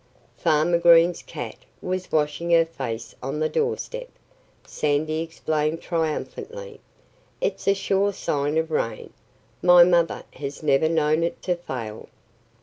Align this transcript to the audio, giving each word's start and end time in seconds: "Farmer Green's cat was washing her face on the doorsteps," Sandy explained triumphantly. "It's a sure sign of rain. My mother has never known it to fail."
"Farmer 0.35 0.79
Green's 0.79 1.21
cat 1.21 1.57
was 1.79 2.11
washing 2.11 2.49
her 2.49 2.65
face 2.65 3.13
on 3.21 3.39
the 3.39 3.47
doorsteps," 3.47 4.09
Sandy 4.65 5.19
explained 5.21 5.79
triumphantly. 5.79 6.79
"It's 7.39 7.67
a 7.67 7.75
sure 7.75 8.11
sign 8.11 8.57
of 8.57 8.71
rain. 8.71 9.13
My 9.61 9.83
mother 9.83 10.23
has 10.33 10.63
never 10.63 10.89
known 10.89 11.21
it 11.23 11.39
to 11.43 11.55
fail." 11.55 12.09